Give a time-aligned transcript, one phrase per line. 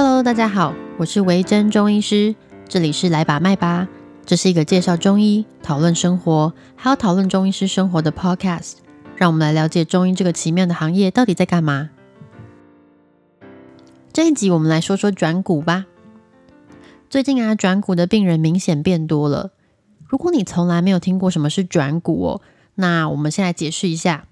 [0.00, 2.36] Hello，大家好，我是维珍中医师，
[2.68, 3.88] 这里是来把脉吧。
[4.24, 8.74] 这是一个介绍中医、讨论生活，还有讨论中医师生活的 Podcast。
[9.16, 11.90] 让我们来了解中医这个奇妙的行业到底在干嘛。
[14.12, 15.86] 这一集我们来说说转骨吧。
[17.10, 19.50] 最近啊，转骨的病人明显变多了。
[20.06, 22.40] 如果你从来没有听过什么是转骨哦，
[22.76, 24.28] 那我们先来解释一下。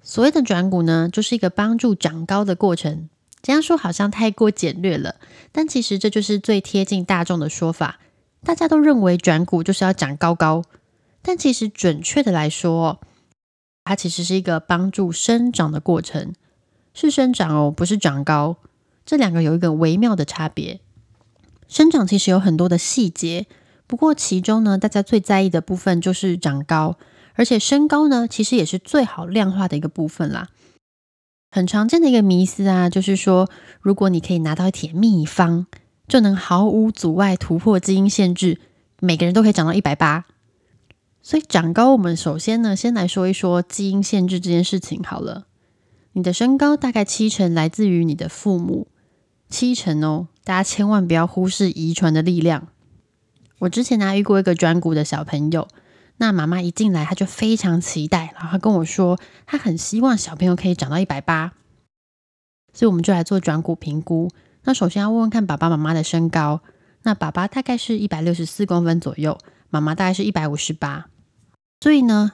[0.00, 3.10] 所谓的转骨呢，就是一个帮助长高的过程。
[3.42, 5.16] 这样说好像太过简略了，
[5.50, 7.98] 但其实这就是最贴近大众的说法。
[8.42, 10.64] 大家都认为转骨就是要长高高，
[11.22, 13.00] 但其实准确的来说，
[13.84, 16.32] 它其实是一个帮助生长的过程，
[16.94, 18.56] 是生长哦，不是长高。
[19.04, 20.80] 这两个有一个微妙的差别。
[21.68, 23.46] 生长其实有很多的细节，
[23.86, 26.96] 不过其中呢，大家最在意的部分就是长高，
[27.34, 30.48] 而且身高呢，其实也是最好量化的一个部分啦。
[31.52, 35.66] 很常见的一个迷思啊，就是说，如果你可以拿到一帖秘方，
[36.06, 38.60] 就能毫无阻碍突破基因限制，
[39.00, 40.26] 每个人都可以长到一百八。
[41.22, 45.46] 所以长高，我们首先呢，先来说一说基因限制这件事情好了。
[46.12, 48.86] 你的身高大概七成来自于你的父母，
[49.48, 52.68] 七成哦，大家千万不要忽视遗传的力量。
[53.58, 55.66] 我之前呢遇过一个转骨的小朋友。
[56.22, 61.54] 那妈妈一进来，她就非常期待，然后她跟我说，她很希望小朋友可以长到一百八，
[62.74, 64.30] 所以我们就来做转骨评估。
[64.64, 66.60] 那首先要问问看爸爸妈妈的身高，
[67.04, 69.38] 那爸爸大概是一百六十四公分左右，
[69.70, 71.06] 妈妈大概是一百五十八。
[71.80, 72.32] 所以呢，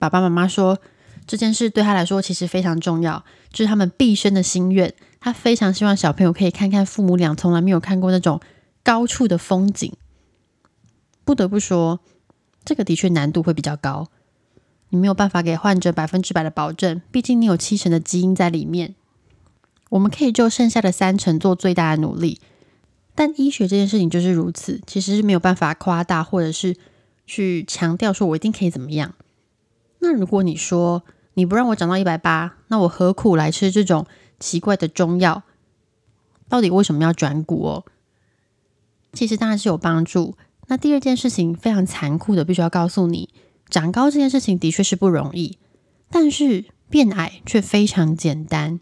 [0.00, 0.80] 爸爸妈妈说
[1.24, 4.92] 这件事对他来说其实非常重要，就是他们毕生的心愿。
[5.20, 8.40] 他非常希望小朋友可以看看父母俩从来没有看过那种
[8.82, 9.92] 高处的风景。
[11.24, 12.00] 不得不说。
[12.64, 14.08] 这个的确难度会比较高，
[14.90, 18.94] 你没有办法给患者百分之百的保证，毕竟你有七成的基因在里面。
[19.90, 22.40] 我们可以就剩下的三成做最大的努力，
[23.14, 26.76] 但医学这件事情就是如此，其实是没有办法夸大或者是
[27.26, 29.14] 去强调说我一定可以怎么样。
[29.98, 31.02] 那如果你说
[31.34, 34.06] 你不让我长到一百八，那我何苦来吃这种
[34.38, 35.42] 奇怪的中药？
[36.48, 37.84] 到底为什么要转骨哦？
[39.12, 40.36] 其实当然是有帮助。
[40.72, 43.28] 那第二件事情非常残酷的，必须要告诉你，
[43.68, 45.58] 长高这件事情的确是不容易，
[46.08, 48.80] 但是变矮却非常简单。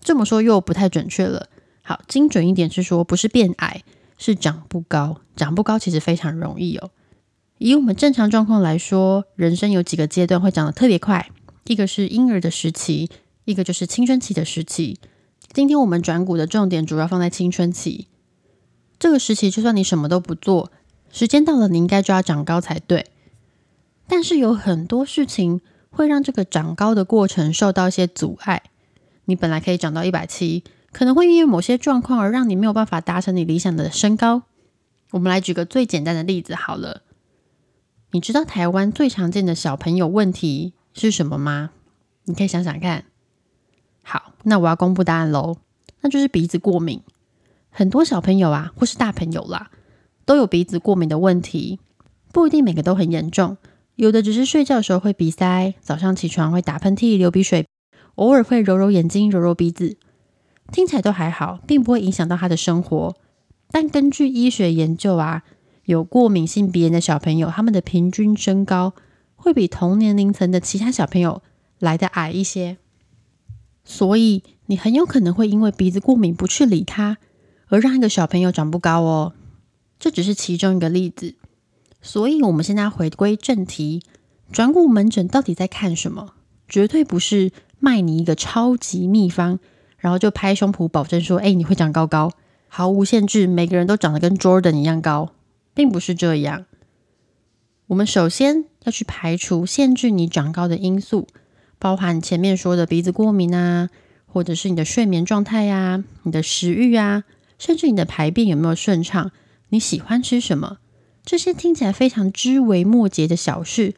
[0.00, 1.48] 这么说又不太准确了。
[1.82, 3.84] 好，精准一点是说，不是变矮，
[4.18, 5.20] 是长不高。
[5.36, 6.90] 长不高其实非常容易哦。
[7.58, 11.30] 以我们正常状况来说，人生有几个阶段会长得特别快，
[11.66, 13.08] 一个是婴儿的时期，
[13.44, 14.98] 一个就是青春期的时期。
[15.52, 18.08] 今天我们转股的重点主要放在青春期。
[18.98, 20.72] 这个时期，就算你什么都不做，
[21.10, 23.06] 时间到了，你应该就要长高才对。
[24.06, 25.60] 但是有很多事情
[25.90, 28.62] 会让这个长高的过程受到一些阻碍。
[29.26, 34.42] 你本来可以长到一百七，可能会因为某些状况而让你没有办法达成你理想的身高。
[35.10, 37.02] 我们来举个最简单的例子好了。
[38.10, 41.70] 你知道台湾最常见的小朋友问题是什么吗？
[42.24, 43.04] 你可以想想看。
[44.02, 45.58] 好，那我要公布答案喽，
[46.00, 47.02] 那就是鼻子过敏。
[47.70, 49.70] 很多小朋友啊，或是大朋友啦，
[50.24, 51.78] 都有鼻子过敏的问题，
[52.32, 53.56] 不一定每个都很严重，
[53.96, 57.66] 有的只是睡觉的时候会鼻塞，早上起床会打喷嚏、流鼻水，
[58.16, 59.96] 偶尔会揉揉眼睛、揉揉鼻子，
[60.72, 63.16] 听起来都还好，并不会影响到他的生活。
[63.70, 65.44] 但根据医学研究啊，
[65.84, 68.94] 有过敏性鼻炎的小朋友，他们的平均身高
[69.36, 71.42] 会比同年龄层的其他小朋友
[71.78, 72.78] 来的矮一些，
[73.84, 77.18] 所以你很有可能会因为鼻子过敏不去理他。
[77.68, 79.32] 而让一个小朋友长不高哦，
[79.98, 81.34] 这只是其中一个例子。
[82.00, 84.02] 所以，我们现在回归正题，
[84.52, 86.34] 转骨门诊到底在看什么？
[86.68, 89.58] 绝对不是卖你一个超级秘方，
[89.98, 92.32] 然后就拍胸脯保证说：“哎，你会长高高，
[92.68, 95.32] 毫无限制，每个人都长得跟 Jordan 一样高，
[95.74, 96.66] 并不是这样。
[97.88, 101.26] 我们首先要去排除限制你长高的因素，
[101.78, 103.88] 包含前面说的鼻子过敏啊，
[104.26, 107.24] 或者是你的睡眠状态呀，你的食欲啊。
[107.58, 109.32] 甚至你的排便有没有顺畅？
[109.70, 110.78] 你喜欢吃什么？
[111.24, 113.94] 这些听起来非常枝微末节的小事，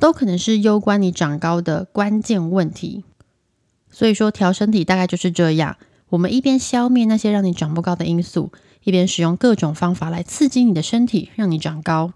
[0.00, 3.04] 都可能是攸关你长高的关键问题。
[3.88, 5.76] 所以说，调身体大概就是这样：
[6.08, 8.50] 我们一边消灭那些让你长不高的因素，
[8.82, 12.12] 一边使用各种方法来刺激你的身体，让你长高。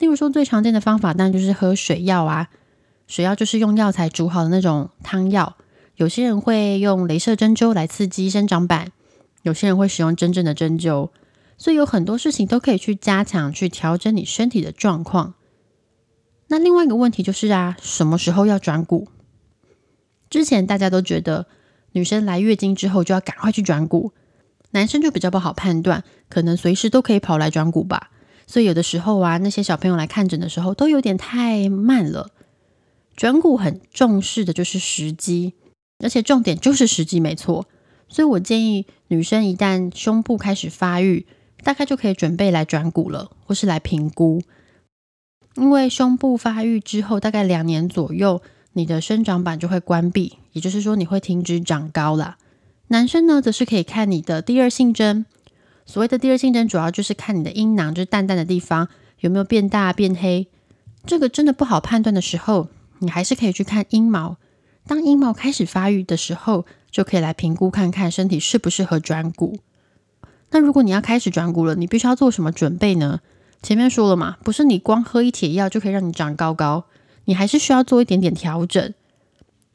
[0.00, 2.48] 例如说，最常见的方法当然就是喝水药啊。
[3.06, 5.56] 水药就是用药材煮好的那种汤药。
[5.94, 8.90] 有些人会用镭射针灸来刺激生长板。
[9.44, 11.10] 有些人会使用真正的针灸，
[11.58, 15.34] 所以有很多事情都可以去加强、去调整你身体的状况。
[16.48, 19.08] 那另外一个问题就是啊，什么时候要转骨？
[20.30, 21.46] 之前大家都觉得
[21.92, 24.12] 女生来月经之后就要赶快去转骨，
[24.70, 28.10] 男生就比较不好判断，可能随时都可以跑来转骨吧。
[28.46, 32.30] 所以有的时候啊，那些小朋友来看诊的时候，都有点太慢了。
[33.14, 35.54] 转骨很重视的就是时机，
[35.98, 37.66] 而且重点就是时机，没错。
[38.14, 41.26] 所以我建议女生一旦胸部开始发育，
[41.64, 44.40] 大概就可以准备来转骨了，或是来评估。
[45.56, 48.40] 因为胸部发育之后，大概两年左右，
[48.74, 52.38] 你的生长板就会关闭，也就是说你会停止长高啦。
[52.86, 55.26] 男生呢，则是可以看你的第二性征。
[55.84, 58.86] 所谓的第二性征，主要就是看你的阴囊，就是蛋蛋的地方
[59.18, 60.46] 有没有变大变黑。
[61.04, 62.68] 这个真的不好判断的时候，
[63.00, 64.36] 你还是可以去看阴毛。
[64.86, 69.58] 当阴毛开始发育的时候，就可以来评估看看身体适不适合转骨。
[70.50, 73.20] 那如果你要开始转骨了，你必须要做什么准备呢？
[73.64, 76.84] 前面说了嘛，不是你光喝一帖药就可以让你长高高，
[77.24, 78.94] 你还是需要做一点点调整。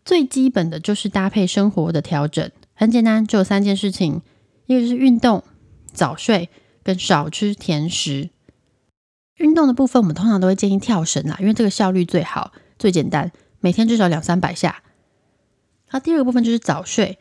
[0.05, 4.21] 最基本的就是搭配生活的调整，很简单，就有三件事情：
[4.67, 5.43] 一个是运动。
[5.91, 6.49] 早睡
[6.83, 8.29] 跟少吃甜食，
[9.35, 13.29] 运动的部分我们通常都会建议跳绳啦，因为这个效率最好、最简单，
[13.59, 14.81] 每天至少两三百下。
[15.91, 17.17] 那第二个部分就是早睡，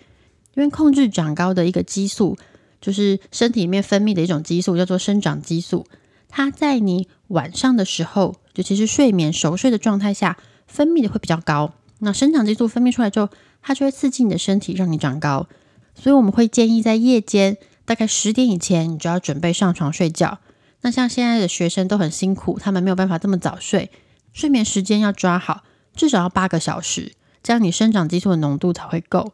[0.55, 2.37] 因为控制长高的一个激素，
[2.81, 5.87] 就是身体里面分泌的一种激素，叫做生长激素。
[6.29, 10.37] 它在你晚上的时候，尤其是睡眠熟睡的状态下，
[10.67, 11.75] 分泌的会比较高。
[12.00, 13.29] 那生长激素分泌出来之后，
[13.62, 15.49] 它就会刺激你的身体，让你长高。
[15.94, 17.56] 所以我们会建议在夜间。
[17.85, 20.41] 大概十点以前，你就要准备上床睡觉。
[20.82, 23.91] 那像现在的学生都很辛苦，他们没有办法这么早睡，
[24.35, 25.65] 睡眠时间要抓好，
[25.97, 27.12] 至少要八个小时，
[27.48, 29.32] 这样你生长激素的浓度才会够。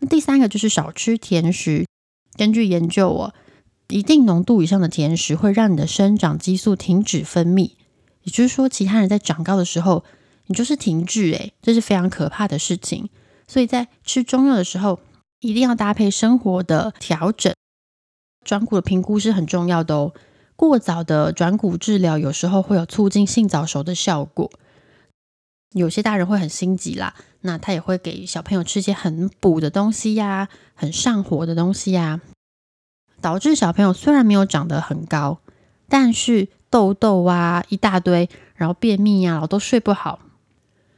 [0.00, 1.86] 那第三个就是少吃甜食。
[2.36, 3.32] 根据研究哦，
[3.88, 7.70] 一定浓度以上的甜食会让你的生长激素停止分泌，
[8.24, 10.04] 也就是说，其他人在长高的时候，
[10.48, 13.08] 你就是停滞，诶，这是非常可怕的事情。
[13.48, 15.00] 所以在吃中药的时候，
[15.40, 17.54] 一定要搭配生活的调整。
[18.44, 20.12] 转骨的评估是很重要的哦。
[20.56, 24.50] 过早的转骨治疗有时候会有促进性早熟的效果。
[25.80, 32.20] 有些大人会很心急啦，那他也会给小朋友吃一些很补的东西呀，很上火的东西呀，
[33.20, 35.40] 导致小朋友虽然没有长得很高，
[35.88, 40.20] 但是痘痘啊一大堆，然后便秘呀，然后都睡不好。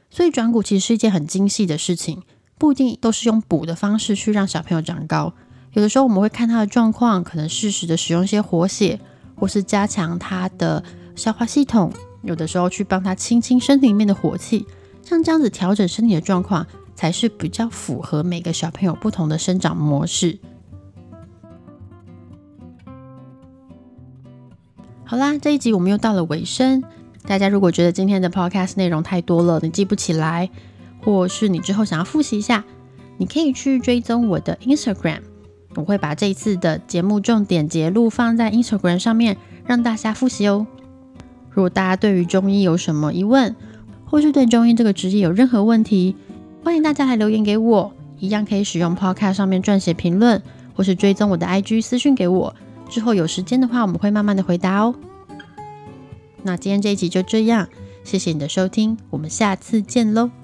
[0.09, 2.23] 所以转骨其实是一件很精细的事情，
[2.57, 5.33] 不一定都是用补的方式去让小朋友长高。
[5.73, 8.99] 有的时候我们会看他的状况，可能适时的使用一些活血，
[9.35, 10.83] 或是加强他的
[11.15, 11.93] 消化系统。
[12.21, 14.65] 有的时候去帮他清清身体里面的火气，
[15.01, 20.37] 像这样子调整身体的状况，才是比较符合每个小朋友不同的生长模式。
[25.05, 26.83] 好啦，这一集我们又到了尾声。
[27.25, 30.49] 大家如果觉得今天的 podcast 内容太多了，你记不起来，
[31.01, 32.63] 或是你之后想要复习一下，
[33.17, 35.21] 你可以去追踪我的 Instagram。
[35.75, 40.67] 我会把这一次的节目重点节录放在 Instagram 上面，让大家复习哦。
[41.59, 43.53] 如果大家对于中医有什么疑问，
[44.05, 46.15] 或是对中医这个职业有任何问题，
[46.63, 50.41] 欢迎大家来留言给我，一样可以使用 Podcast 上面撰写评论，
[50.73, 52.55] 或是追踪我的 IG 私讯给我。
[52.89, 54.95] 之后有时间的话，我们会慢慢的回答哦。
[56.43, 57.67] 那今天这一集就这样，
[58.05, 60.38] 谢谢你的收听，我们下次见喽。